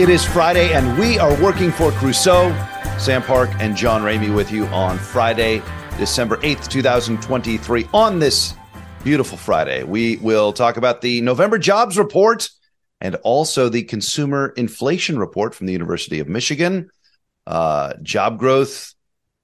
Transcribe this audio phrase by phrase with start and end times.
[0.00, 2.54] It is Friday, and we are working for Crusoe.
[2.98, 5.62] Sam Park and John Ramey with you on Friday,
[5.98, 7.86] December 8th, 2023.
[7.92, 8.54] On this
[9.04, 12.48] beautiful Friday, we will talk about the November jobs report
[13.02, 16.88] and also the consumer inflation report from the University of Michigan.
[17.46, 18.94] Uh, job growth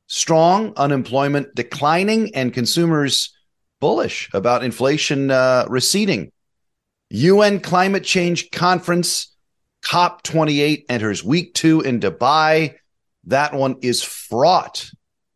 [0.06, 3.36] strong, unemployment declining, and consumers
[3.78, 6.32] bullish about inflation uh, receding.
[7.10, 9.35] UN climate change conference
[9.86, 12.74] COP28 enters week two in Dubai.
[13.24, 14.90] That one is fraught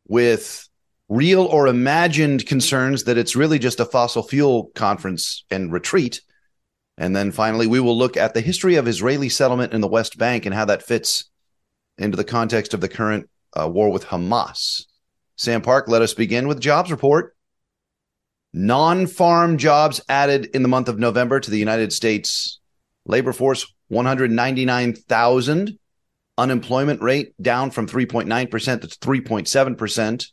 [0.08, 0.68] with
[1.08, 6.22] real or imagined concerns that it's really just a fossil fuel conference and retreat.
[6.98, 10.18] And then finally, we will look at the history of Israeli settlement in the West
[10.18, 11.30] Bank and how that fits
[11.96, 14.84] into the context of the current uh, war with Hamas.
[15.36, 17.36] Sam Park, let us begin with jobs report.
[18.52, 22.58] Non farm jobs added in the month of November to the United States
[23.06, 25.78] labor force 199,000.
[26.38, 30.26] Unemployment rate down from 3.9% to 3.7%.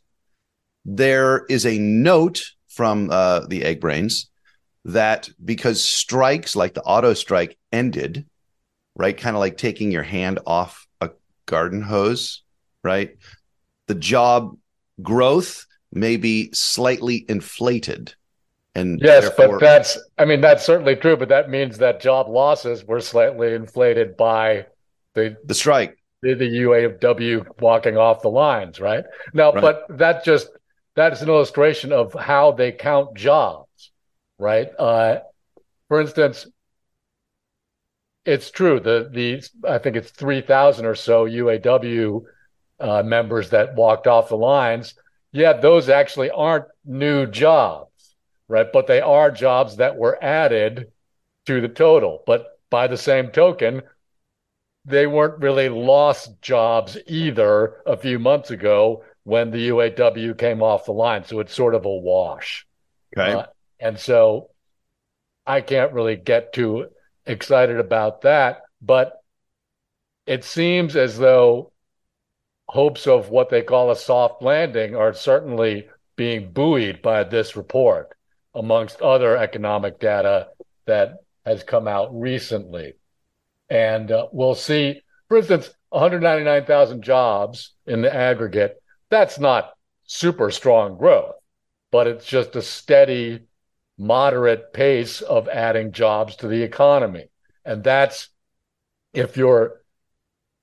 [0.86, 4.30] There is a note from uh, the Egg Brains
[4.86, 8.24] that because strikes like the auto strike ended,
[8.94, 9.16] right?
[9.16, 11.10] Kind of like taking your hand off a
[11.44, 12.42] garden hose,
[12.82, 13.16] right?
[13.86, 14.56] The job
[15.02, 18.14] growth may be slightly inflated.
[18.78, 22.84] And yes, but that's, I mean, that's certainly true, but that means that job losses
[22.84, 24.66] were slightly inflated by
[25.14, 29.04] the, the strike, the, the UAW walking off the lines, right?
[29.34, 29.60] Now, right.
[29.60, 30.48] but that just,
[30.94, 33.90] that is an illustration of how they count jobs,
[34.38, 34.68] right?
[34.78, 35.20] Uh,
[35.88, 36.46] for instance,
[38.24, 38.78] it's true.
[38.78, 42.24] The the I think it's three thousand or so UAW
[42.78, 44.94] uh, members that walked off the lines.
[45.32, 47.87] Yeah, those actually aren't new jobs
[48.48, 48.66] right?
[48.72, 50.90] But they are jobs that were added
[51.46, 52.22] to the total.
[52.26, 53.82] But by the same token,
[54.84, 60.86] they weren't really lost jobs either a few months ago when the UAW came off
[60.86, 61.24] the line.
[61.24, 62.66] So it's sort of a wash.
[63.16, 63.32] Okay.
[63.32, 63.46] Uh,
[63.78, 64.50] and so
[65.46, 66.88] I can't really get too
[67.26, 68.62] excited about that.
[68.80, 69.22] But
[70.26, 71.72] it seems as though
[72.68, 78.14] hopes of what they call a soft landing are certainly being buoyed by this report
[78.58, 80.48] amongst other economic data
[80.86, 81.14] that
[81.46, 82.94] has come out recently.
[83.70, 88.82] And uh, we'll see, for instance, 199,000 jobs in the aggregate.
[89.10, 89.70] That's not
[90.04, 91.36] super strong growth,
[91.92, 93.40] but it's just a steady,
[93.96, 97.26] moderate pace of adding jobs to the economy.
[97.64, 98.28] And that's
[99.12, 99.82] if you're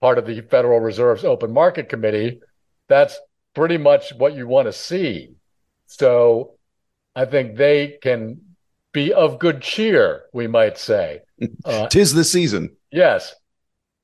[0.01, 2.41] part of the Federal Reserve's open market committee,
[2.89, 3.17] that's
[3.53, 5.29] pretty much what you want to see.
[5.85, 6.54] So
[7.15, 8.41] I think they can
[8.91, 11.21] be of good cheer, we might say.
[11.65, 12.77] Uh, Tis the season.
[12.91, 13.35] Yes.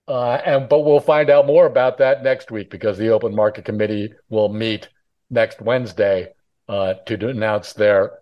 [0.05, 3.63] Uh, and but we'll find out more about that next week because the Open Market
[3.63, 4.89] Committee will meet
[5.29, 6.33] next Wednesday
[6.67, 8.19] uh, to announce their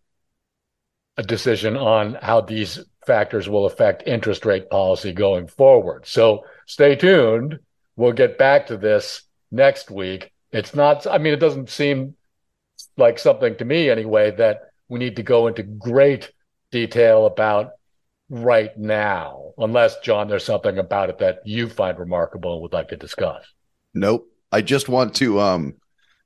[1.25, 6.05] decision on how these factors will affect interest rate policy going forward.
[6.05, 7.59] So stay tuned.
[7.95, 10.31] We'll get back to this next week.
[10.51, 12.15] It's not, I mean, it doesn't seem
[12.97, 16.31] like something to me anyway that we need to go into great
[16.71, 17.71] detail about
[18.29, 22.89] right now, unless, John, there's something about it that you find remarkable and would like
[22.89, 23.45] to discuss.
[23.93, 24.27] Nope.
[24.51, 25.75] I just want to um,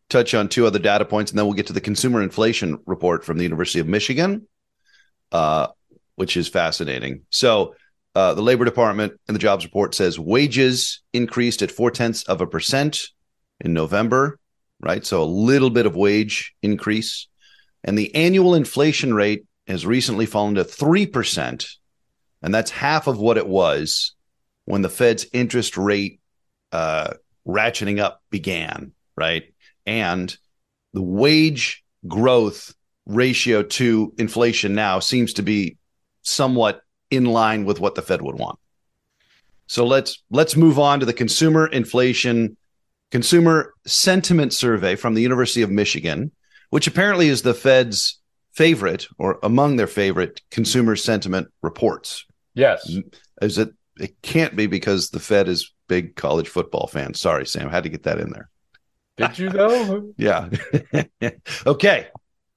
[0.09, 3.25] touch on two other data points, and then we'll get to the consumer inflation report
[3.25, 4.47] from the University of Michigan,
[5.31, 5.67] uh,
[6.15, 7.23] which is fascinating.
[7.29, 7.75] So,
[8.15, 12.41] uh, the Labor Department and the jobs report says wages increased at four tenths of
[12.41, 13.07] a percent
[13.59, 14.39] in November,
[14.79, 15.05] right?
[15.05, 17.27] So, a little bit of wage increase.
[17.83, 21.67] And the annual inflation rate has recently fallen to 3%.
[22.41, 24.15] And that's half of what it was
[24.65, 26.19] when the Fed's interest rate
[26.71, 27.13] uh,
[27.47, 29.43] ratcheting up began, right?
[29.85, 30.35] And
[30.93, 32.73] the wage growth
[33.05, 35.77] ratio to inflation now seems to be
[36.21, 38.59] somewhat in line with what the Fed would want.
[39.67, 42.57] So let's let's move on to the consumer inflation
[43.11, 46.31] consumer sentiment survey from the University of Michigan
[46.73, 48.19] which apparently is the Fed's
[48.51, 52.25] favorite or among their favorite consumer sentiment reports.
[52.55, 52.91] Yes.
[53.43, 57.21] Is it it can't be because the Fed is big college football fans.
[57.21, 58.49] Sorry, Sam, had to get that in there.
[59.17, 60.13] Did you know?
[60.17, 60.49] yeah.
[61.67, 62.07] okay.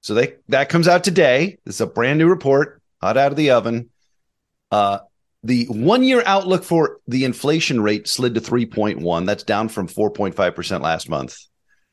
[0.00, 1.58] So they that comes out today.
[1.66, 3.90] It's a brand new report, hot out of the oven.
[4.70, 5.00] Uh
[5.42, 9.26] the one year outlook for the inflation rate slid to 3.1.
[9.26, 11.36] That's down from 4.5% last month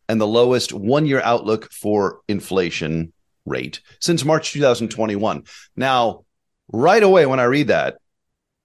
[0.10, 3.14] and the lowest one year outlook for inflation
[3.46, 5.44] rate since March 2021.
[5.76, 6.26] Now,
[6.72, 7.98] right away when I read that,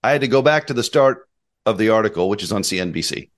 [0.03, 1.29] I had to go back to the start
[1.67, 3.31] of the article, which is on CNBC.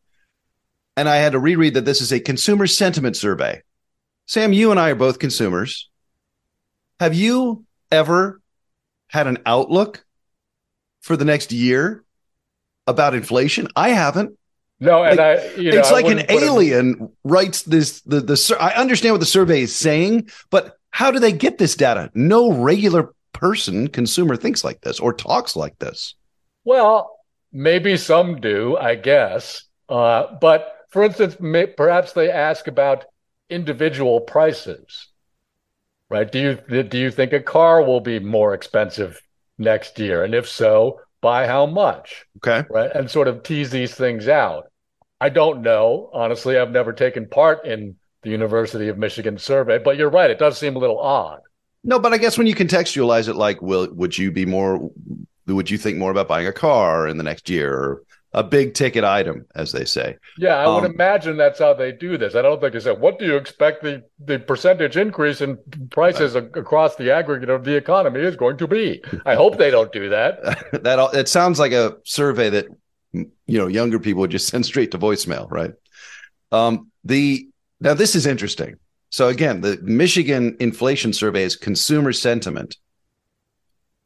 [0.96, 3.62] And I had to reread that this is a consumer sentiment survey.
[4.26, 5.88] Sam, you and I are both consumers.
[7.00, 8.40] Have you ever
[9.08, 10.04] had an outlook
[11.00, 12.04] for the next year
[12.86, 13.68] about inflation?
[13.74, 14.36] I haven't.
[14.80, 18.00] No, and like, I, you know, it's like an alien writes this.
[18.00, 21.76] The the I understand what the survey is saying, but how do they get this
[21.76, 22.10] data?
[22.14, 26.14] No regular person, consumer, thinks like this or talks like this.
[26.64, 27.18] Well,
[27.52, 29.64] maybe some do, I guess.
[29.88, 33.04] Uh, but for instance, may, perhaps they ask about
[33.50, 35.08] individual prices,
[36.08, 36.30] right?
[36.30, 36.38] Do
[36.70, 39.20] you do you think a car will be more expensive
[39.58, 42.26] next year, and if so, by how much?
[42.38, 44.70] Okay, right, and sort of tease these things out.
[45.20, 46.10] I don't know.
[46.12, 50.30] Honestly, I've never taken part in the University of Michigan survey, but you're right.
[50.30, 51.40] It does seem a little odd.
[51.82, 54.90] No, but I guess when you contextualize it, like, will would you be more?
[55.46, 58.74] Would you think more about buying a car in the next year, or a big
[58.74, 60.16] ticket item, as they say?
[60.38, 62.34] Yeah, I um, would imagine that's how they do this.
[62.34, 65.58] I don't think they said, "What do you expect the the percentage increase in
[65.90, 66.44] prices right.
[66.54, 70.08] across the aggregate of the economy is going to be?" I hope they don't do
[70.10, 70.42] that.
[70.84, 72.66] that it sounds like a survey that
[73.12, 75.72] you know younger people would just send straight to voicemail, right?
[76.52, 77.48] Um, the
[77.80, 78.76] now this is interesting.
[79.10, 82.76] So again, the Michigan inflation survey is consumer sentiment.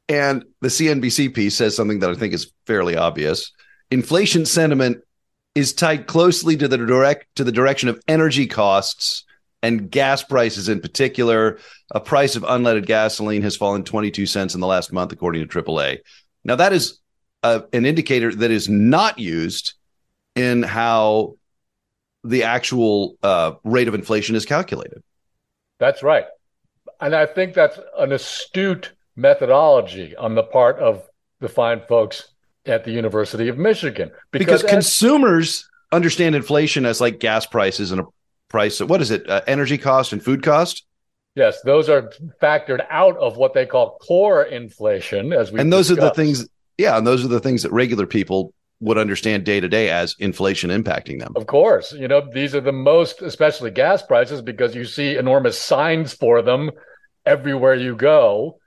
[0.09, 3.53] And the CNBC piece says something that I think is fairly obvious.
[3.95, 5.05] Inflation sentiment
[5.55, 9.23] is tied closely to the direct to the direction of energy costs
[9.63, 11.61] and gas prices in particular.
[11.93, 15.63] A price of unleaded gasoline has fallen 22 cents in the last month, according to
[15.63, 15.99] AAA.
[16.43, 16.99] Now, that is
[17.45, 19.75] a, an indicator that is not used
[20.35, 21.37] in how
[22.25, 25.05] the actual uh, rate of inflation is calculated.
[25.79, 26.25] That's right.
[27.01, 31.09] And I think that's an astute methodology on the part of
[31.39, 32.34] the fine folks
[32.67, 34.11] at the University of Michigan.
[34.31, 38.05] Because, because consumers understand inflation as like gas prices and a
[38.49, 38.81] price.
[38.81, 39.29] What is it?
[39.29, 40.85] Uh, energy cost and food cost?
[41.35, 45.89] Yes, those are factored out of what they call core inflation, as we and those
[45.89, 46.07] discussed.
[46.07, 46.49] are the things.
[46.79, 50.15] Yeah, and those are the things that regular people would understand day to day as
[50.19, 51.33] inflation impacting them.
[51.37, 51.93] Of course.
[51.93, 56.43] You know, these are the most, especially gas prices, because you see enormous signs for
[56.43, 56.71] them
[57.25, 58.59] everywhere you go.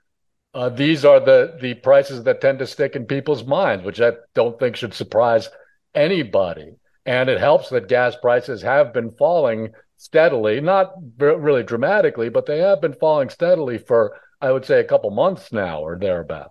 [0.58, 4.14] Uh, these are the the prices that tend to stick in people's minds, which I
[4.34, 5.48] don't think should surprise
[5.94, 6.72] anybody.
[7.06, 12.58] And it helps that gas prices have been falling steadily, not really dramatically, but they
[12.58, 16.50] have been falling steadily for, I would say, a couple months now or thereabouts.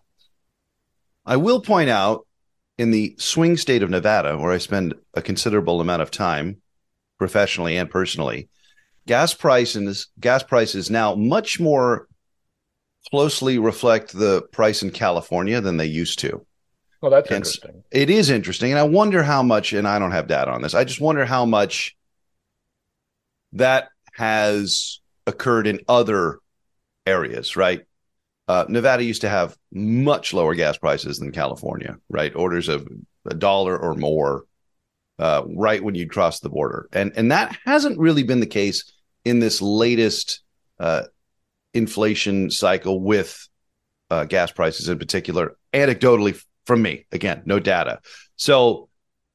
[1.26, 2.26] I will point out
[2.78, 6.62] in the swing state of Nevada, where I spend a considerable amount of time
[7.18, 8.48] professionally and personally,
[9.06, 12.08] gas prices gas prices now much more
[13.10, 16.46] closely reflect the price in California than they used to.
[17.02, 17.84] Well, that's and interesting.
[17.92, 19.74] It is interesting, and I wonder how much.
[19.74, 20.74] And I don't have data on this.
[20.74, 21.96] I just wonder how much
[23.54, 26.40] that has occurred in other
[27.06, 27.82] areas, right?
[28.48, 32.36] Uh, Nevada used to have much lower gas prices than California, right?
[32.36, 32.88] Orders of
[33.26, 34.46] a dollar or more,
[35.20, 38.92] uh, right when you'd cross the border, and and that hasn't really been the case
[39.26, 40.42] in this latest
[40.80, 41.04] uh,
[41.74, 43.48] inflation cycle with
[44.10, 45.56] uh, gas prices in particular.
[45.74, 48.00] Anecdotally, from me, again, no data.
[48.36, 48.90] So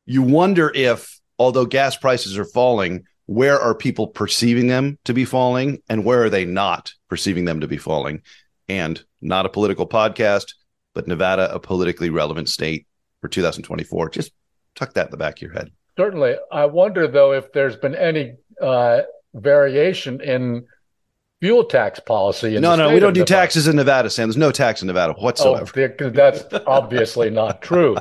[0.06, 5.24] you wonder if, although gas prices are falling, where are people perceiving them to be
[5.24, 8.22] falling, and where are they not perceiving them to be falling?
[8.68, 10.54] and not a political podcast,
[10.94, 12.86] but Nevada, a politically relevant state
[13.20, 14.10] for 2024.
[14.10, 14.32] Just
[14.74, 15.70] tuck that in the back of your head.
[15.96, 16.36] Certainly.
[16.50, 19.02] I wonder, though, if there's been any uh,
[19.34, 20.66] variation in
[21.42, 22.56] fuel tax policy.
[22.60, 23.40] no, no, we don't do Nevada.
[23.40, 24.28] taxes in Nevada, Sam.
[24.28, 25.68] There's no tax in Nevada whatsoever.
[25.76, 27.96] Oh, that's obviously not true,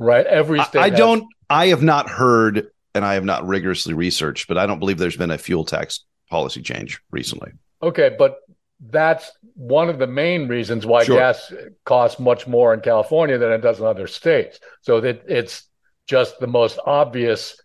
[0.00, 0.26] right?
[0.26, 0.80] Every state.
[0.80, 0.98] I, I has...
[0.98, 1.24] don't.
[1.48, 5.16] I have not heard, and I have not rigorously researched, but I don't believe there's
[5.16, 7.52] been a fuel tax policy change recently.
[7.82, 8.38] Okay, but
[8.90, 11.18] that's one of the main reasons why sure.
[11.18, 11.52] gas
[11.84, 14.58] costs much more in California than it does in other states.
[14.80, 15.68] So that it's
[16.08, 17.60] just the most obvious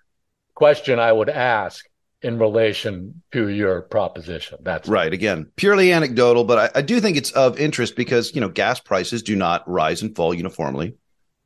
[0.53, 1.83] question I would ask
[2.21, 4.57] in relation to your proposition.
[4.61, 5.13] That's right.
[5.13, 8.79] Again, purely anecdotal, but I, I, do think it's of interest because you know gas
[8.79, 10.95] prices do not rise and fall uniformly.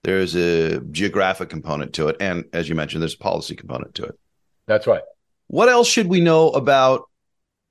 [0.03, 4.03] There's a geographic component to it, and as you mentioned, there's a policy component to
[4.03, 4.17] it.
[4.65, 5.03] That's right.
[5.47, 7.03] What else should we know about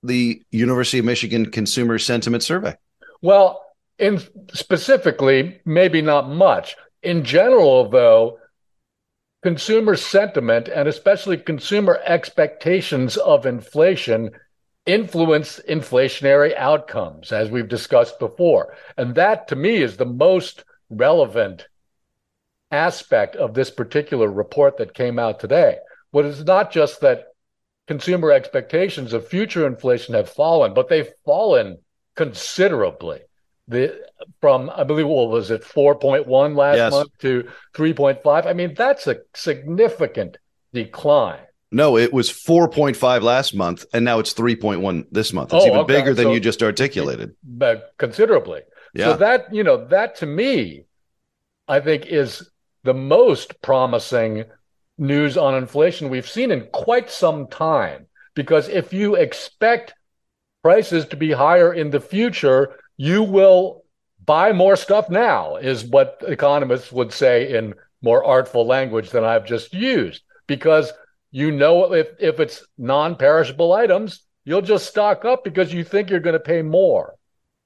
[0.02, 2.76] the University of Michigan Consumer Sentiment Survey?
[3.23, 3.64] Well,
[3.99, 4.21] in
[4.52, 6.76] specifically, maybe not much.
[7.02, 8.38] In general, though,
[9.42, 14.30] consumer sentiment and especially consumer expectations of inflation
[14.87, 18.75] influence inflationary outcomes, as we've discussed before.
[18.97, 21.68] And that to me is the most relevant
[22.70, 25.78] aspect of this particular report that came out today.
[26.11, 27.26] What is not just that
[27.87, 31.78] consumer expectations of future inflation have fallen, but they've fallen
[32.16, 33.20] considerably.
[33.70, 34.04] The
[34.40, 36.92] from I believe what was it 4.1 last yes.
[36.92, 38.46] month to 3.5.
[38.46, 40.36] I mean that's a significant
[40.72, 41.40] decline.
[41.72, 45.54] No, it was 4.5 last month, and now it's 3.1 this month.
[45.54, 45.98] It's oh, even okay.
[45.98, 47.36] bigger than so, you just articulated.
[47.44, 48.62] But considerably.
[48.92, 49.12] Yeah.
[49.12, 50.86] So that, you know, that to me,
[51.68, 52.50] I think is
[52.82, 54.46] the most promising
[54.98, 58.06] news on inflation we've seen in quite some time.
[58.34, 59.94] Because if you expect
[60.62, 63.83] prices to be higher in the future, you will
[64.26, 69.47] buy more stuff now, is what economists would say in more artful language than I've
[69.47, 70.23] just used.
[70.47, 70.92] Because
[71.30, 76.21] you know if, if it's non-perishable items, you'll just stock up because you think you're
[76.21, 77.14] going to pay more.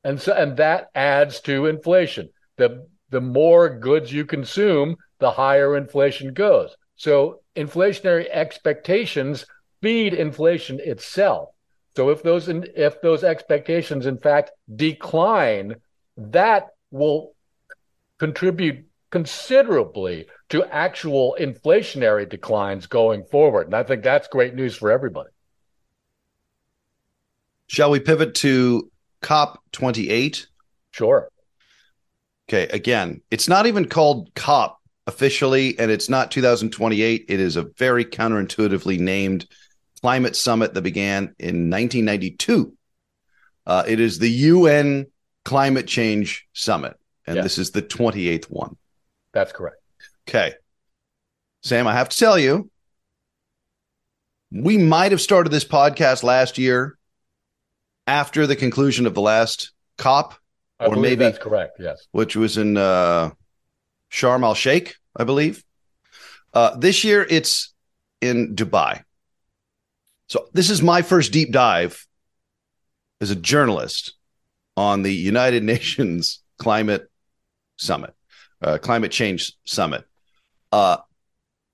[0.05, 2.29] And so and that adds to inflation.
[2.57, 6.77] The the more goods you consume, the higher inflation goes.
[6.95, 9.47] So inflationary expectations
[9.83, 11.49] feed inflation itself.
[11.97, 15.77] So if those if those expectations in fact decline,
[16.17, 17.35] that will
[18.19, 23.67] contribute considerably to actual inflationary declines going forward.
[23.67, 25.31] And I think that's great news for everybody.
[27.69, 28.91] Shall we pivot to
[29.23, 30.47] COP 28?
[30.91, 31.29] Sure.
[32.49, 32.69] Okay.
[32.69, 37.25] Again, it's not even called COP officially, and it's not 2028.
[37.29, 39.47] It is a very counterintuitively named
[40.05, 42.77] climate summit that began in 1992.
[43.65, 45.07] Uh, it is the UN
[45.47, 47.43] Climate Change Summit, and yes.
[47.43, 48.77] this is the 28th one.
[49.33, 49.79] That's correct.
[50.29, 50.53] Okay.
[51.63, 52.71] Sam, I have to tell you,
[54.51, 56.99] we might have started this podcast last year
[58.07, 60.35] after the conclusion of the last COP,
[60.79, 61.79] I or maybe that's correct.
[61.81, 63.31] Yes, which was in uh,
[64.13, 65.65] Sharm el Sheikh, I believe.
[66.53, 67.73] Uh, this year, it's
[68.21, 69.03] in Dubai.
[70.29, 72.07] So this is my first deep dive
[73.21, 74.15] as a journalist
[74.77, 77.11] on the United Nations Climate
[77.77, 78.15] Summit,
[78.63, 80.05] uh, Climate Change Summit.
[80.73, 80.99] Uh,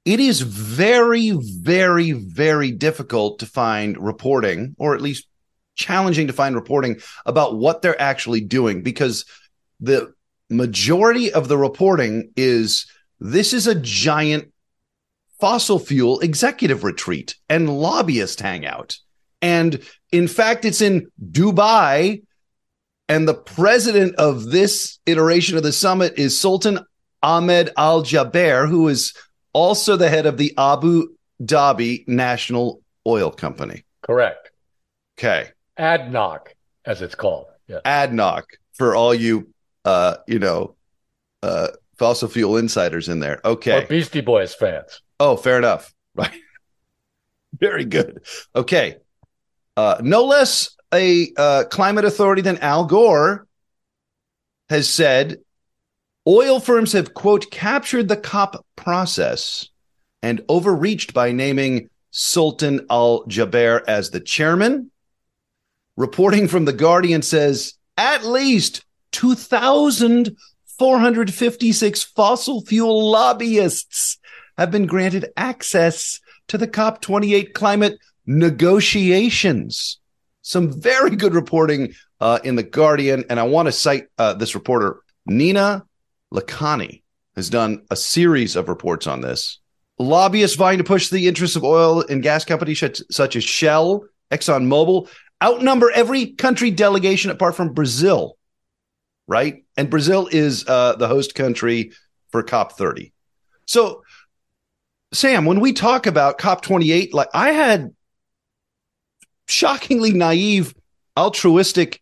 [0.05, 5.27] it is very, very, very difficult to find reporting, or at least
[5.75, 9.25] challenging to find reporting about what they're actually doing because
[9.79, 10.13] the
[10.51, 12.87] majority of the reporting is
[13.21, 14.50] this is a giant
[15.41, 18.97] fossil fuel executive retreat and lobbyist hangout.
[19.43, 19.83] And
[20.13, 22.23] in fact, it's in Dubai.
[23.09, 26.79] And the president of this iteration of the summit is Sultan
[27.23, 29.15] Ahmed Al Jaber, who is
[29.53, 31.09] also the head of the Abu
[31.43, 33.85] Dhabi National Oil Company.
[34.03, 34.51] Correct.
[35.19, 35.51] Okay.
[35.79, 36.49] ADNOC,
[36.85, 37.47] as it's called.
[37.67, 37.81] Yeah.
[37.85, 38.45] ADNOC
[38.75, 39.49] for all you,
[39.85, 40.77] uh, you know,
[41.43, 41.69] uh,
[41.99, 43.41] fossil fuel insiders in there.
[43.45, 43.83] Okay.
[43.83, 45.03] Or Beastie Boys fans.
[45.21, 45.95] Oh, fair enough.
[46.13, 46.35] Right.
[47.61, 48.25] Very good.
[48.55, 48.97] Okay.
[49.77, 53.47] Uh, no less a uh, climate authority than Al Gore
[54.69, 55.37] has said
[56.27, 59.69] oil firms have, quote, captured the COP process
[60.21, 64.91] and overreached by naming Sultan Al Jaber as the chairman.
[65.97, 74.19] Reporting from The Guardian says at least 2,456 fossil fuel lobbyists
[74.61, 79.99] have been granted access to the COP28 climate negotiations.
[80.43, 83.25] Some very good reporting uh, in The Guardian.
[83.31, 85.87] And I want to cite uh, this reporter, Nina
[86.33, 87.03] Lakhani,
[87.37, 89.61] has done a series of reports on this.
[89.99, 95.09] Lobbyists vying to push the interests of oil and gas companies such as Shell, ExxonMobil,
[95.43, 98.37] outnumber every country delegation apart from Brazil,
[99.27, 99.65] right?
[99.79, 101.93] And Brazil is uh, the host country
[102.31, 103.13] for COP30.
[103.67, 104.03] So,
[105.13, 107.95] Sam, when we talk about COP28, like I had
[109.49, 110.75] shockingly naive,
[111.17, 112.01] altruistic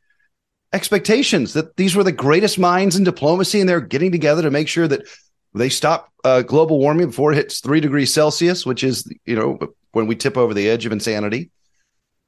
[0.72, 4.68] expectations that these were the greatest minds in diplomacy and they're getting together to make
[4.68, 5.08] sure that
[5.54, 9.58] they stop uh, global warming before it hits three degrees Celsius, which is, you know,
[9.92, 11.50] when we tip over the edge of insanity.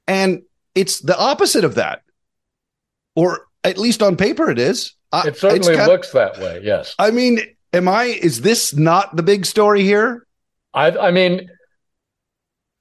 [0.07, 0.41] And
[0.73, 2.01] it's the opposite of that,
[3.15, 4.95] or at least on paper, it is.
[5.13, 6.61] It certainly looks that way.
[6.63, 6.95] Yes.
[6.97, 7.41] I mean,
[7.73, 8.05] am I?
[8.05, 10.25] Is this not the big story here?
[10.73, 11.49] I, I mean,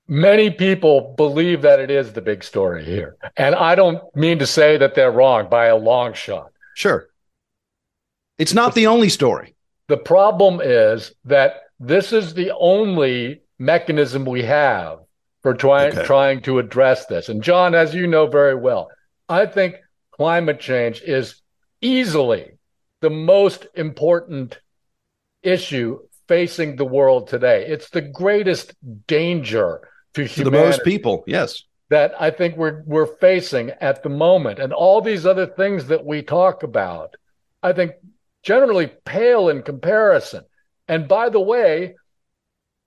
[0.06, 4.46] many people believe that it is the big story here, and I don't mean to
[4.46, 6.52] say that they're wrong by a long shot.
[6.74, 7.08] Sure.
[8.38, 9.54] It's not the only story.
[9.88, 15.00] The problem is that this is the only mechanism we have
[15.42, 16.04] for trying okay.
[16.04, 17.28] trying to address this.
[17.28, 18.88] And John, as you know very well,
[19.28, 19.76] I think
[20.12, 21.40] climate change is
[21.80, 22.52] easily
[23.00, 24.58] the most important
[25.42, 27.66] issue facing the world today.
[27.66, 28.72] It's the greatest
[29.08, 29.80] danger
[30.14, 31.24] to, to the most people.
[31.26, 31.64] Yes.
[31.88, 34.60] That I think we're we're facing at the moment.
[34.60, 37.16] And all these other things that we talk about,
[37.64, 37.94] I think
[38.44, 40.44] generally pale in comparison.
[40.86, 41.96] And by the way,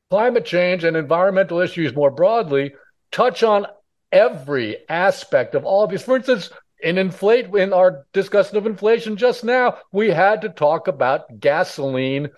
[0.09, 2.73] climate change and environmental issues more broadly
[3.11, 3.65] touch on
[4.09, 6.03] every aspect of all of these.
[6.03, 6.49] For instance,
[6.81, 12.29] in inflate in our discussion of inflation just now, we had to talk about gasoline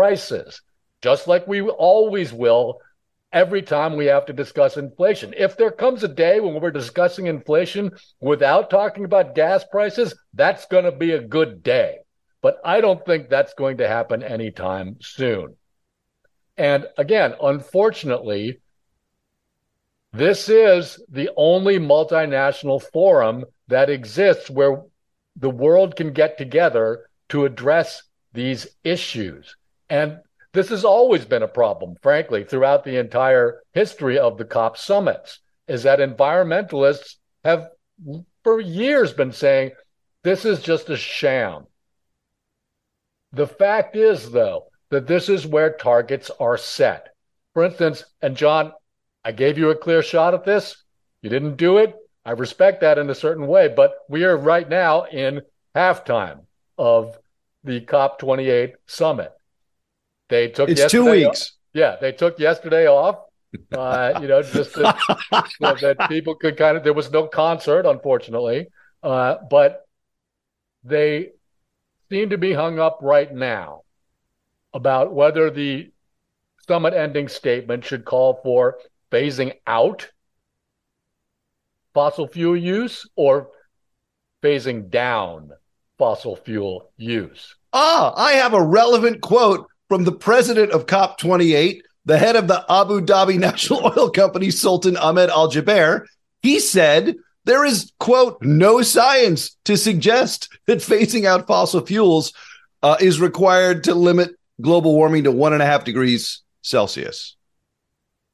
[0.00, 0.62] prices,
[1.02, 2.78] just like we always will
[3.34, 5.34] every time we have to discuss inflation.
[5.36, 10.64] If there comes a day when we're discussing inflation without talking about gas prices, that's
[10.64, 11.98] going to be a good day.
[12.40, 15.56] But I don't think that's going to happen anytime soon.
[16.56, 18.62] And again, unfortunately,
[20.14, 24.80] this is the only multinational forum that exists where
[25.36, 28.02] the world can get together to address
[28.32, 29.56] these issues.
[29.90, 30.20] And
[30.52, 35.40] this has always been a problem, frankly, throughout the entire history of the COP summits,
[35.68, 37.68] is that environmentalists have
[38.42, 39.72] for years been saying
[40.22, 41.66] this is just a sham.
[43.32, 47.14] The fact is, though, that this is where targets are set.
[47.54, 48.72] For instance, and John,
[49.24, 50.82] I gave you a clear shot at this.
[51.22, 51.94] You didn't do it.
[52.24, 55.42] I respect that in a certain way, but we are right now in
[55.74, 56.40] halftime
[56.76, 57.16] of
[57.64, 59.32] the COP28 summit.
[60.30, 61.42] They took it's two weeks.
[61.42, 61.50] Off.
[61.74, 63.16] Yeah, they took yesterday off.
[63.76, 64.96] Uh, you know, just to,
[65.60, 66.84] so that people could kind of.
[66.84, 68.68] There was no concert, unfortunately,
[69.02, 69.84] uh, but
[70.84, 71.30] they
[72.08, 73.82] seem to be hung up right now
[74.72, 75.90] about whether the
[76.66, 78.78] summit ending statement should call for
[79.10, 80.08] phasing out
[81.92, 83.48] fossil fuel use or
[84.42, 85.50] phasing down
[85.98, 87.56] fossil fuel use.
[87.72, 92.64] Ah, I have a relevant quote from the president of COP28, the head of the
[92.70, 96.06] Abu Dhabi National Oil Company, Sultan Ahmed Al Jaber.
[96.42, 102.32] He said there is, quote, no science to suggest that phasing out fossil fuels
[102.84, 107.36] uh, is required to limit global warming to one and a half degrees Celsius.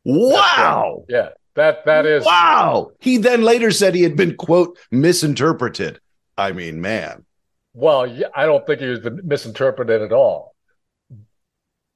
[0.04, 1.06] Wow.
[1.08, 2.90] Yeah, that that is wow.
[3.00, 6.00] He then later said he had been quote misinterpreted.
[6.36, 7.24] I mean, man.
[7.72, 10.55] Well, I don't think he was misinterpreted at all.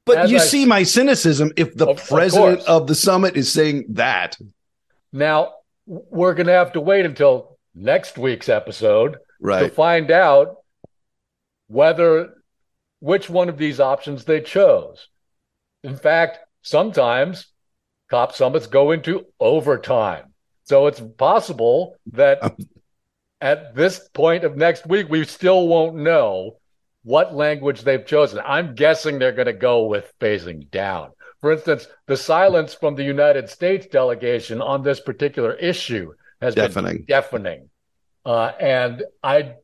[0.06, 3.36] But As you I, see my cynicism if the of, president of, of the summit
[3.36, 4.36] is saying that.
[5.12, 5.54] Now,
[5.86, 9.60] we're going to have to wait until next week's episode right.
[9.60, 10.56] to find out
[11.68, 12.34] whether
[13.00, 15.08] which one of these options they chose.
[15.82, 17.46] In fact, sometimes
[18.10, 20.34] cop summits go into overtime.
[20.64, 22.56] So it's possible that
[23.40, 26.59] at this point of next week, we still won't know
[27.02, 28.40] what language they've chosen.
[28.44, 31.10] I'm guessing they're going to go with phasing down.
[31.40, 36.96] For instance, the silence from the United States delegation on this particular issue has deafening.
[36.98, 37.70] been deafening.
[38.24, 39.54] Uh, and I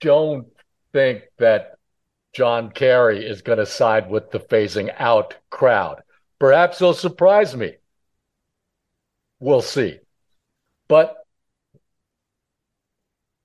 [0.00, 0.48] don't
[0.92, 1.78] think that
[2.34, 6.02] John Kerry is going to side with the phasing out crowd.
[6.38, 7.74] Perhaps he'll surprise me.
[9.40, 9.98] We'll see.
[10.88, 11.16] But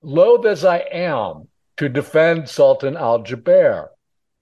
[0.02, 1.48] loath as I am
[1.80, 3.88] to defend Sultan Al Jaber.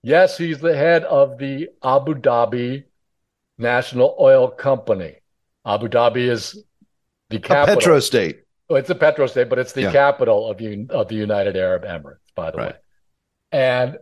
[0.02, 2.82] Yes, he's the head of the Abu Dhabi
[3.56, 5.14] National Oil Company.
[5.64, 6.64] Abu Dhabi is
[7.30, 7.74] the capital.
[7.74, 8.40] A petro state.
[8.68, 9.92] Oh, it's a petro state, but it's the yeah.
[9.92, 12.72] capital of, of the United Arab Emirates, by the right.
[12.72, 12.78] way.
[13.52, 13.98] And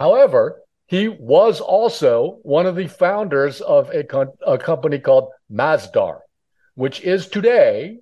[0.00, 4.06] however, he was also one of the founders of a,
[4.46, 6.20] a company called Masdar,
[6.76, 7.98] which is today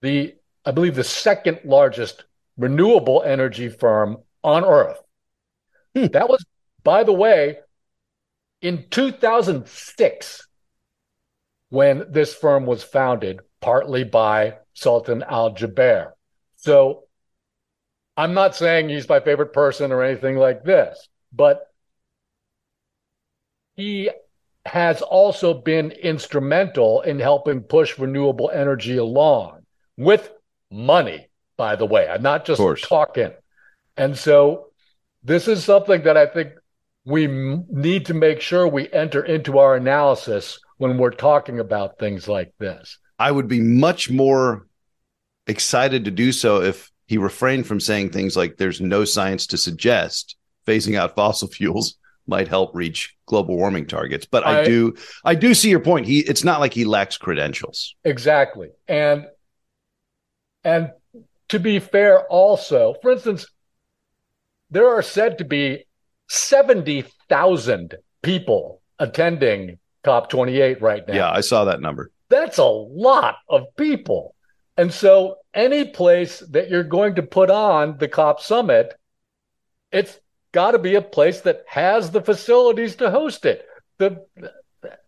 [0.00, 2.24] the I believe, the second largest
[2.56, 5.00] renewable energy firm on earth.
[5.94, 6.06] Hmm.
[6.06, 6.44] That was,
[6.82, 7.58] by the way,
[8.60, 10.48] in 2006
[11.68, 16.12] when this firm was founded, partly by Sultan Al Jaber.
[16.56, 17.04] So
[18.16, 21.66] I'm not saying he's my favorite person or anything like this, but
[23.74, 24.10] he
[24.66, 29.62] has also been instrumental in helping push renewable energy along
[29.96, 30.30] with
[30.72, 32.08] money, by the way.
[32.08, 33.32] I'm not just talking.
[33.96, 34.68] And so
[35.22, 36.52] this is something that I think
[37.04, 41.98] we m- need to make sure we enter into our analysis when we're talking about
[41.98, 42.98] things like this.
[43.18, 44.66] I would be much more
[45.46, 49.58] excited to do so if he refrained from saying things like there's no science to
[49.58, 54.94] suggest phasing out fossil fuels might help reach global warming targets but I, I, do
[55.24, 59.26] i do see your point he it's not like he lacks credentials exactly and
[60.64, 60.92] and
[61.48, 63.46] to be fair, also, for instance,
[64.70, 65.84] there are said to be
[66.28, 71.14] 70,000 people attending COP28 right now.
[71.14, 72.10] Yeah, I saw that number.
[72.28, 74.34] That's a lot of people.
[74.78, 78.94] And so, any place that you're going to put on the COP summit,
[79.90, 80.18] it's
[80.52, 83.66] got to be a place that has the facilities to host it.
[83.98, 84.24] The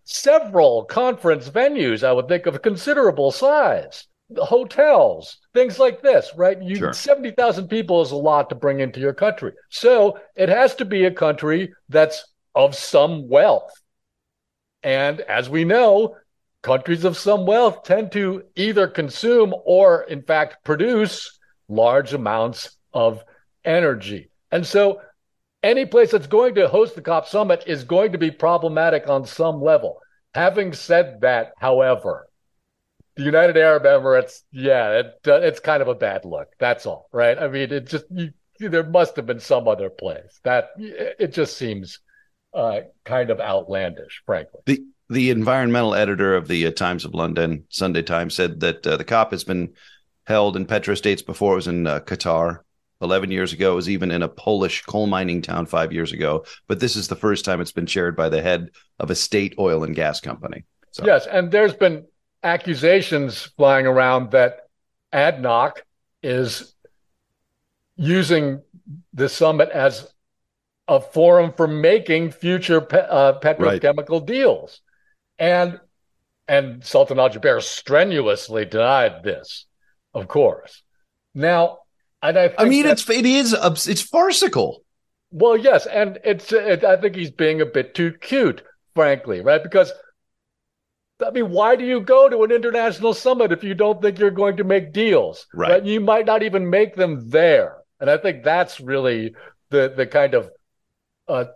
[0.05, 4.07] several conference venues, I would think, of considerable size,
[4.37, 6.61] hotels, things like this, right?
[6.63, 6.93] You sure.
[6.93, 9.53] 70,000 people is a lot to bring into your country.
[9.69, 13.71] So it has to be a country that's of some wealth.
[14.83, 16.17] And as we know,
[16.63, 23.23] countries of some wealth tend to either consume or, in fact, produce large amounts of
[23.65, 24.31] energy.
[24.51, 25.01] And so
[25.63, 29.27] any place that's going to host the COP summit is going to be problematic on
[29.27, 29.99] some level.
[30.35, 32.29] Having said that, however,
[33.17, 36.49] the United Arab Emirates, yeah, it, uh, it's kind of a bad look.
[36.59, 37.39] That's all, right?
[37.39, 41.57] I mean, it just you, there must have been some other place that it just
[41.57, 42.01] seems
[42.53, 44.61] uh, kind of outlandish, frankly.
[44.67, 48.97] The the environmental editor of the uh, Times of London Sunday Times said that uh,
[48.97, 49.75] the COP has been
[50.27, 52.61] held in petrostates before it was in uh, Qatar.
[53.01, 53.73] 11 years ago.
[53.73, 56.47] It was even in a Polish coal mining town five years ago.
[56.69, 59.55] But this is the first time it's been chaired by the head of a state
[59.59, 60.65] oil and gas company.
[60.93, 61.05] So.
[61.05, 61.27] Yes.
[61.27, 62.07] And there's been
[62.45, 64.69] accusations flying around that
[65.13, 65.79] ADNOC
[66.23, 66.75] is
[67.97, 68.63] using
[69.13, 70.13] the summit as
[70.87, 74.27] a forum for making future pe- uh, petrochemical right.
[74.27, 74.81] deals.
[75.39, 75.81] And
[76.47, 79.65] and Sultan Al Jaber strenuously denied this,
[80.13, 80.83] of course.
[81.35, 81.79] Now,
[82.23, 84.85] and I, I mean, it's it is it's farcical.
[85.31, 88.63] Well, yes, and it's it, I think he's being a bit too cute,
[88.95, 89.63] frankly, right?
[89.63, 89.91] Because
[91.25, 94.31] I mean, why do you go to an international summit if you don't think you're
[94.31, 95.47] going to make deals?
[95.55, 95.71] Right.
[95.71, 95.85] right?
[95.85, 99.35] You might not even make them there, and I think that's really
[99.71, 100.51] the the kind of
[101.29, 101.47] uh,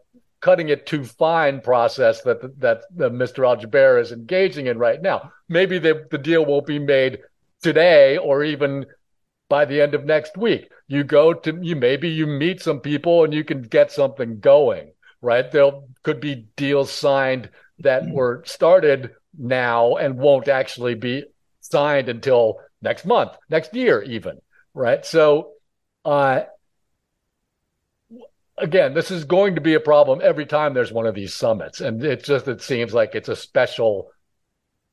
[0.40, 3.46] cutting it too fine process that that, that Mr.
[3.46, 5.32] Al Jaber is engaging in right now.
[5.48, 7.18] Maybe the the deal won't be made
[7.62, 8.86] today or even
[9.48, 10.70] by the end of next week.
[10.86, 14.92] You go to you maybe you meet some people and you can get something going,
[15.20, 15.50] right?
[15.50, 15.70] There
[16.02, 17.50] could be deals signed
[17.80, 21.24] that were started now and won't actually be
[21.60, 24.38] signed until next month, next year even,
[24.74, 25.04] right?
[25.04, 25.52] So
[26.04, 26.42] uh
[28.56, 31.80] again, this is going to be a problem every time there's one of these summits.
[31.80, 34.10] And it just it seems like it's a special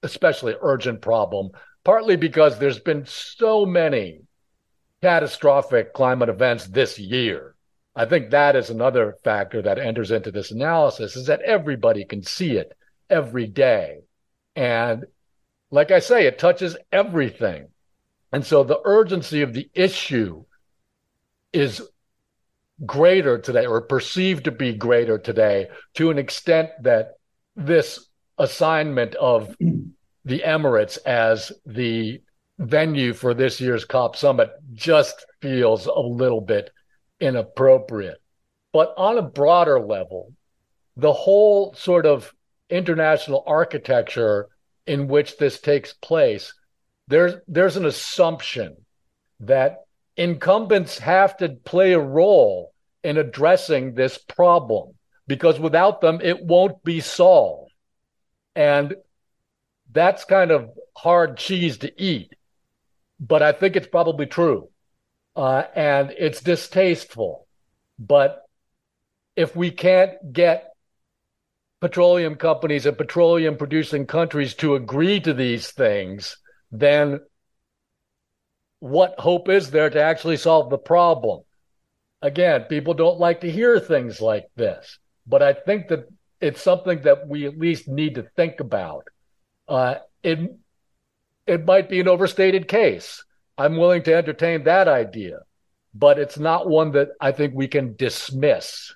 [0.04, 1.50] especially urgent problem,
[1.84, 4.22] partly because there's been so many
[5.02, 7.56] catastrophic climate events this year.
[7.96, 12.24] I think that is another factor that enters into this analysis is that everybody can
[12.24, 12.74] see it
[13.10, 14.02] every day.
[14.56, 15.06] And
[15.72, 17.68] like I say, it touches everything.
[18.32, 20.44] And so the urgency of the issue
[21.54, 21.82] is
[22.86, 27.14] greater today or perceived to be greater today to an extent that
[27.56, 29.56] this assignment of
[30.26, 32.22] the Emirates as the
[32.58, 36.72] venue for this year's COP summit just feels a little bit
[37.20, 38.22] inappropriate.
[38.74, 40.34] But on a broader level,
[40.98, 42.34] the whole sort of
[42.70, 44.48] international architecture
[44.86, 46.54] in which this takes place,
[47.08, 48.76] there's there's an assumption
[49.42, 49.86] that
[50.18, 52.72] incumbents have to play a role
[53.04, 54.94] in addressing this problem
[55.28, 57.72] because without them it won't be solved.
[58.56, 58.96] And
[59.92, 62.36] that's kind of hard cheese to eat
[63.20, 64.70] but I think it's probably true.
[65.36, 67.48] Uh, and it's distasteful.
[68.00, 68.44] But
[69.36, 70.75] if we can't get
[71.82, 76.38] petroleum companies and petroleum producing countries to agree to these things,
[76.72, 77.20] then
[78.80, 81.42] what hope is there to actually solve the problem?
[82.22, 86.08] Again, people don't like to hear things like this, but I think that
[86.42, 89.08] it's something that we at least need to think about.
[89.68, 90.40] Uh, it
[91.48, 93.24] it might be an overstated case.
[93.58, 95.40] I'm willing to entertain that idea,
[95.94, 98.94] but it's not one that I think we can dismiss.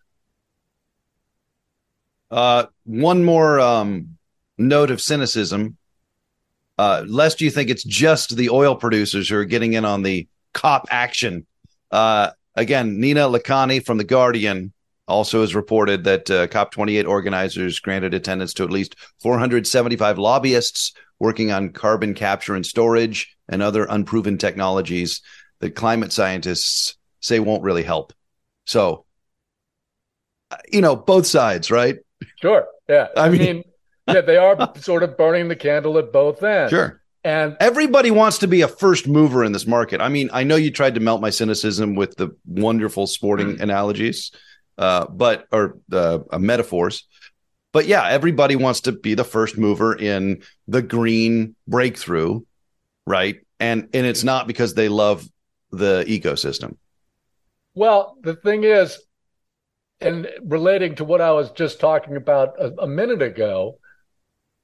[2.32, 4.18] Uh, one more um,
[4.58, 5.78] note of cynicism.
[6.78, 10.28] Uh, lest you think it's just the oil producers who are getting in on the
[10.54, 11.46] cop action.
[11.92, 14.72] Uh, again, Nina Lakhani from The Guardian
[15.08, 21.52] also has reported that uh, COP28 organizers granted attendance to at least 475 lobbyists working
[21.52, 25.22] on carbon capture and storage and other unproven technologies
[25.60, 28.14] that climate scientists say won't really help.
[28.66, 29.06] So,
[30.72, 31.98] you know, both sides, right?
[32.42, 32.68] Sure.
[32.88, 33.08] Yeah.
[33.16, 33.64] I, I mean, mean,
[34.08, 36.72] yeah, they are sort of burning the candle at both ends.
[36.72, 37.02] Sure.
[37.24, 40.00] And everybody wants to be a first mover in this market.
[40.00, 43.62] I mean, I know you tried to melt my cynicism with the wonderful sporting mm.
[43.62, 44.32] analogies.
[44.80, 47.06] uh, but or uh, metaphors.
[47.72, 52.42] But yeah, everybody wants to be the first mover in the green breakthrough,
[53.06, 53.42] right?
[53.60, 55.28] And and it's not because they love
[55.72, 56.78] the ecosystem.
[57.76, 59.00] Well, the thing is,
[60.02, 63.78] and relating to what I was just talking about a, a minute ago,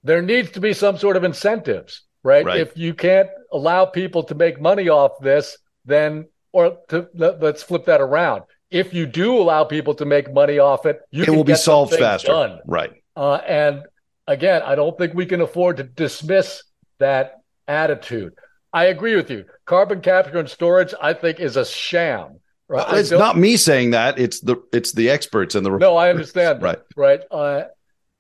[0.03, 2.45] there needs to be some sort of incentives, right?
[2.45, 2.59] right?
[2.59, 7.63] If you can't allow people to make money off this, then or to let, us
[7.63, 8.43] flip that around.
[8.71, 11.93] If you do allow people to make money off it, you it will be solved
[11.93, 12.59] faster, done.
[12.65, 12.91] right?
[13.15, 13.83] Uh, and
[14.27, 16.63] again, I don't think we can afford to dismiss
[16.99, 18.33] that attitude.
[18.71, 19.45] I agree with you.
[19.65, 22.39] Carbon capture and storage, I think, is a sham.
[22.67, 22.87] Right?
[22.87, 24.17] Well, it's not me saying that.
[24.17, 25.97] It's the it's the experts and the no.
[25.97, 26.61] I understand.
[26.61, 26.79] Right.
[26.95, 27.21] Right.
[27.29, 27.65] Uh,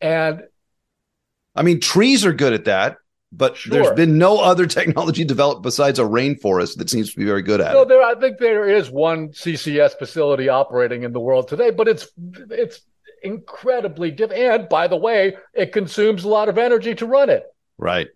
[0.01, 0.43] and
[1.55, 2.97] I mean, trees are good at that,
[3.31, 3.71] but sure.
[3.71, 7.59] there's been no other technology developed besides a rainforest that seems to be very good
[7.59, 7.87] at no, it.
[7.87, 12.07] There, I think there is one CCS facility operating in the world today, but it's
[12.51, 12.81] it's
[13.23, 14.41] incredibly different.
[14.41, 17.45] And by the way, it consumes a lot of energy to run it.
[17.77, 18.09] Right.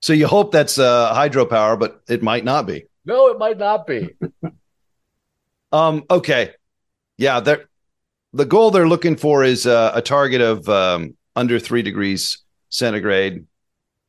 [0.00, 2.86] So you hope that's uh, hydropower, but it might not be.
[3.04, 4.10] No, it might not be.
[5.74, 6.04] um.
[6.10, 6.52] Okay.
[7.18, 7.40] Yeah.
[7.40, 13.46] The goal they're looking for is uh, a target of um, under three degrees centigrade.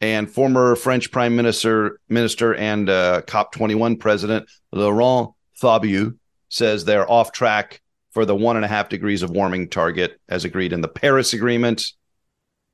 [0.02, 6.14] And former French Prime Minister, Minister and uh, COP21 President Laurent Fabius
[6.50, 10.46] says they're off track for the one and a half degrees of warming target as
[10.46, 11.92] agreed in the Paris Agreement.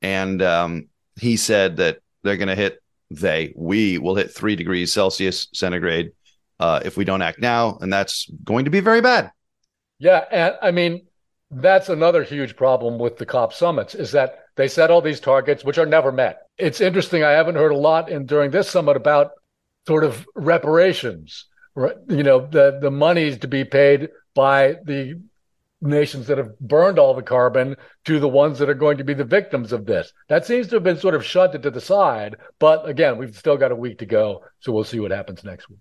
[0.00, 0.88] And um,
[1.20, 6.12] he said that they're going to hit, they, we will hit three degrees Celsius centigrade
[6.62, 7.76] uh, if we don't act now.
[7.80, 9.32] And that's going to be very bad.
[9.98, 10.24] Yeah.
[10.30, 11.06] And I mean,
[11.50, 15.64] that's another huge problem with the COP summits is that they set all these targets,
[15.64, 16.42] which are never met.
[16.58, 17.24] It's interesting.
[17.24, 19.32] I haven't heard a lot in during this summit about
[19.88, 21.46] sort of reparations,
[21.76, 25.20] you know, the, the monies to be paid by the
[25.80, 29.14] nations that have burned all the carbon to the ones that are going to be
[29.14, 30.12] the victims of this.
[30.28, 32.36] That seems to have been sort of shunted to the side.
[32.60, 34.44] But again, we've still got a week to go.
[34.60, 35.80] So we'll see what happens next week.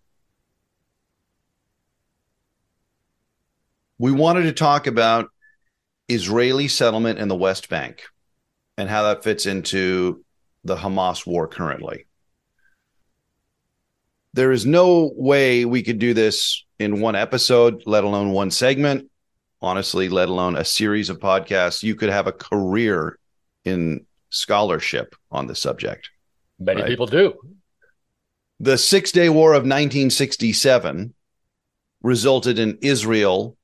[4.01, 5.29] We wanted to talk about
[6.09, 8.01] Israeli settlement in the West Bank
[8.75, 10.25] and how that fits into
[10.63, 12.07] the Hamas war currently.
[14.33, 19.07] There is no way we could do this in one episode, let alone one segment,
[19.61, 21.83] honestly, let alone a series of podcasts.
[21.83, 23.19] You could have a career
[23.65, 26.09] in scholarship on the subject.
[26.57, 26.89] Many right?
[26.89, 27.35] people do.
[28.59, 31.13] The Six Day War of 1967
[32.01, 33.57] resulted in Israel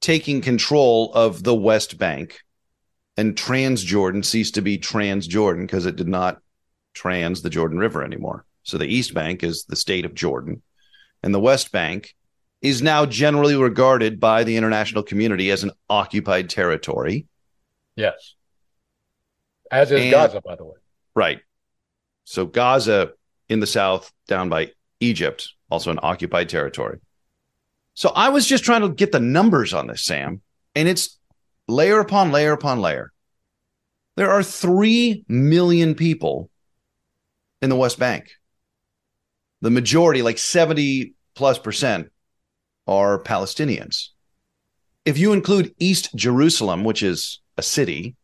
[0.00, 2.40] taking control of the West Bank
[3.16, 6.40] and Transjordan ceased to be Transjordan because it did not
[6.94, 8.44] trans the Jordan River anymore.
[8.62, 10.62] So the East Bank is the state of Jordan,
[11.22, 12.14] and the West Bank
[12.62, 17.26] is now generally regarded by the international community as an occupied territory.
[17.96, 18.34] Yes.
[19.70, 20.76] As is and, Gaza, by the way.
[21.14, 21.40] Right.
[22.24, 23.12] So Gaza
[23.48, 26.98] in the south, down by Egypt, also an occupied territory.
[27.94, 30.40] So I was just trying to get the numbers on this, Sam,
[30.74, 31.18] and it's
[31.68, 33.12] layer upon layer upon layer.
[34.16, 36.50] There are 3 million people
[37.62, 38.30] in the West Bank.
[39.60, 42.10] The majority, like 70 plus percent,
[42.86, 44.08] are Palestinians.
[45.04, 48.16] If you include East Jerusalem, which is a city,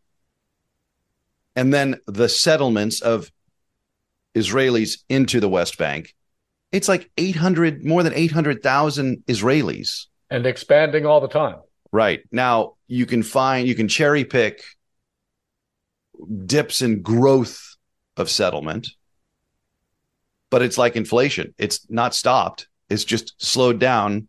[1.54, 3.30] and then the settlements of
[4.34, 6.14] Israelis into the West Bank,
[6.76, 10.06] it's like 800, more than 800,000 Israelis.
[10.30, 11.56] And expanding all the time.
[11.90, 12.20] Right.
[12.30, 14.62] Now you can find, you can cherry pick
[16.44, 17.76] dips in growth
[18.18, 18.88] of settlement,
[20.50, 21.54] but it's like inflation.
[21.56, 22.68] It's not stopped.
[22.90, 24.28] It's just slowed down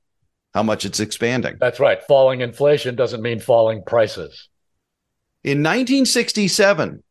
[0.54, 1.58] how much it's expanding.
[1.60, 2.02] That's right.
[2.04, 4.48] Falling inflation doesn't mean falling prices.
[5.44, 7.04] In 1967,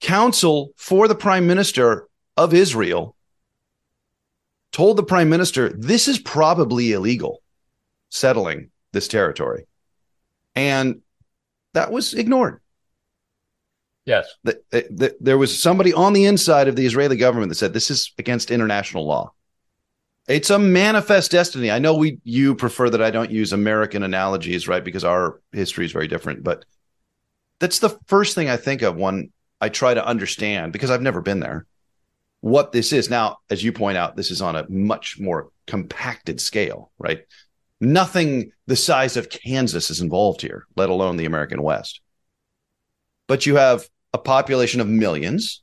[0.00, 3.14] counsel for the prime minister of Israel
[4.72, 7.42] told the prime minister this is probably illegal
[8.08, 9.66] settling this territory.
[10.54, 11.00] And
[11.74, 12.60] that was ignored.
[14.04, 14.26] Yes.
[14.42, 17.72] The, the, the, there was somebody on the inside of the Israeli government that said
[17.72, 19.32] this is against international law.
[20.28, 21.70] It's a manifest destiny.
[21.70, 24.82] I know we you prefer that I don't use American analogies, right?
[24.82, 26.64] Because our history is very different, but
[27.58, 31.20] that's the first thing I think of when I try to understand because I've never
[31.20, 31.66] been there
[32.42, 33.08] what this is.
[33.08, 37.20] Now, as you point out, this is on a much more compacted scale, right?
[37.80, 42.00] Nothing the size of Kansas is involved here, let alone the American West.
[43.28, 45.62] But you have a population of millions,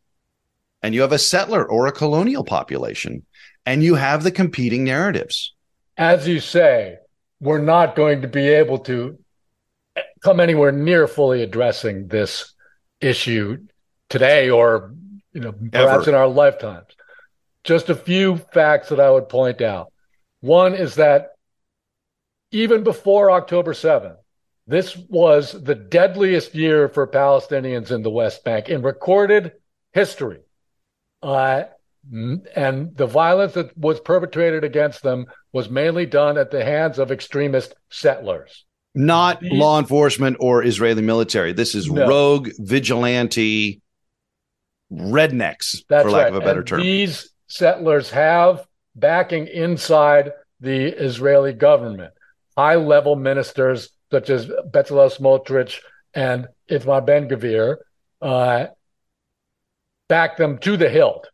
[0.82, 3.26] and you have a settler or a colonial population,
[3.66, 5.54] and you have the competing narratives.
[5.98, 6.98] As you say,
[7.42, 9.20] we're not going to be able to
[10.24, 12.54] come anywhere near fully addressing this
[13.02, 13.58] issue
[14.08, 14.94] today or
[15.34, 16.10] you know perhaps Ever.
[16.10, 16.88] in our lifetimes.
[17.64, 19.92] Just a few facts that I would point out.
[20.42, 21.32] One is that
[22.52, 24.18] even before October 7th,
[24.66, 29.54] this was the deadliest year for Palestinians in the West Bank in recorded
[29.94, 30.40] history.
[31.22, 31.64] Uh,
[32.12, 37.12] and the violence that was perpetrated against them was mainly done at the hands of
[37.12, 38.66] extremist settlers.
[38.96, 41.54] Not These, law enforcement or Israeli military.
[41.54, 42.08] This is no.
[42.08, 43.82] rogue, vigilante,
[44.92, 46.34] rednecks, That's for lack right.
[46.34, 46.82] of a better and term.
[46.82, 52.14] These settlers have backing inside the Israeli government.
[52.58, 55.80] High level ministers such as Bezalel Smotrich
[56.14, 57.78] and Itamar Ben Gvir
[58.22, 58.68] uh,
[60.08, 61.30] back them to the hilt.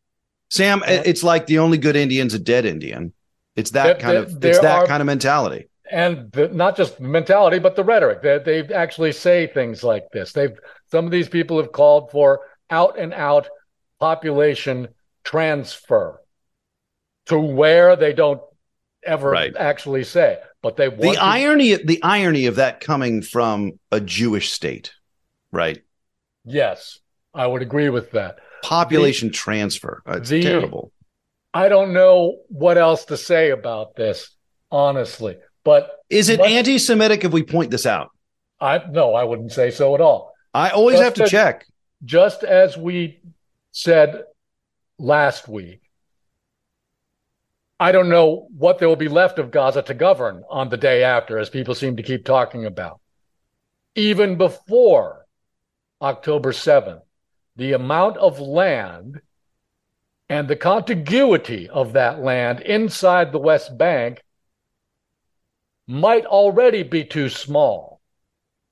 [0.49, 3.13] Sam, it's like the only good Indian's a dead Indian.
[3.55, 5.69] It's that kind of it's that are, kind of mentality.
[5.89, 8.21] And the, not just mentality, but the rhetoric.
[8.21, 10.33] They, they actually say things like this.
[10.33, 10.57] They've
[10.91, 13.47] some of these people have called for out and out
[13.99, 14.89] population
[15.23, 16.21] transfer
[17.27, 18.41] to where they don't
[19.03, 19.55] ever right.
[19.55, 24.51] actually say, but they the to- irony the irony of that coming from a Jewish
[24.51, 24.93] state,
[25.51, 25.81] right?
[26.43, 26.99] Yes,
[27.33, 28.37] I would agree with that.
[28.63, 30.01] Population the, transfer.
[30.07, 30.91] It's the, terrible.
[31.53, 34.29] I don't know what else to say about this,
[34.71, 35.37] honestly.
[35.63, 38.11] But is it anti-Semitic if we point this out?
[38.59, 40.33] I no, I wouldn't say so at all.
[40.53, 41.65] I always just have to as, check.
[42.03, 43.19] Just as we
[43.71, 44.23] said
[44.99, 45.81] last week,
[47.79, 51.03] I don't know what there will be left of Gaza to govern on the day
[51.03, 53.01] after, as people seem to keep talking about.
[53.95, 55.25] Even before
[56.01, 57.01] October 7th,
[57.55, 59.21] the amount of land
[60.29, 64.21] and the contiguity of that land inside the West Bank
[65.87, 68.01] might already be too small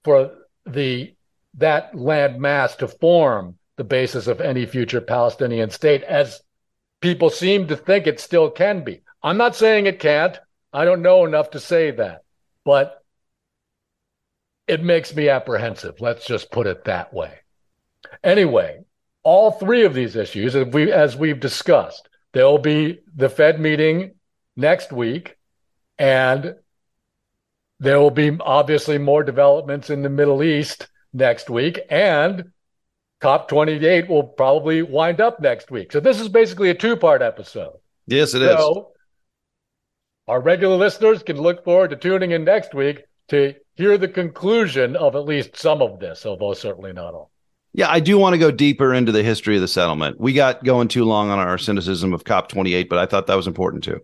[0.03, 0.31] for
[0.65, 1.12] the
[1.55, 6.41] that land mass to form the basis of any future Palestinian state as
[7.01, 9.01] people seem to think it still can be.
[9.21, 10.39] I'm not saying it can't.
[10.71, 12.23] I don't know enough to say that,
[12.65, 13.03] but
[14.67, 15.99] it makes me apprehensive.
[15.99, 17.39] Let's just put it that way.
[18.23, 18.83] Anyway,
[19.23, 23.59] all three of these issues, as, we, as we've discussed, there will be the Fed
[23.59, 24.15] meeting
[24.55, 25.37] next week,
[25.97, 26.55] and
[27.79, 32.51] there will be obviously more developments in the Middle East next week, and
[33.21, 35.91] COP28 will probably wind up next week.
[35.91, 37.73] So this is basically a two part episode.
[38.07, 38.85] Yes, it so, is.
[40.27, 44.95] Our regular listeners can look forward to tuning in next week to hear the conclusion
[44.95, 47.31] of at least some of this, although certainly not all.
[47.73, 50.19] Yeah, I do want to go deeper into the history of the settlement.
[50.19, 53.47] We got going too long on our cynicism of COP28, but I thought that was
[53.47, 53.99] important too.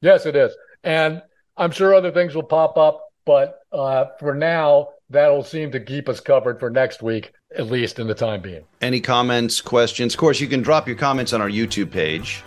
[0.00, 0.52] Yes, it is.
[0.82, 1.22] And
[1.56, 6.08] I'm sure other things will pop up, but uh, for now, that'll seem to keep
[6.08, 8.64] us covered for next week, at least in the time being.
[8.80, 10.14] Any comments, questions?
[10.14, 12.42] Of course, you can drop your comments on our YouTube page,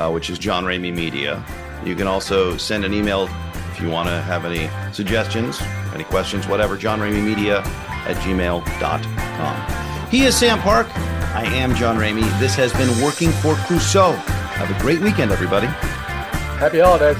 [0.00, 1.44] uh, which is John Ramey Media.
[1.84, 3.28] You can also send an email
[3.72, 5.60] if you want to have any suggestions,
[5.92, 7.58] any questions, whatever, John Ramey Media
[8.06, 10.08] at gmail.com.
[10.10, 10.86] He is Sam Park.
[11.34, 12.22] I am John Ramey.
[12.38, 14.12] This has been Working for Crusoe.
[14.12, 15.66] Have a great weekend, everybody.
[15.66, 17.18] Happy holidays.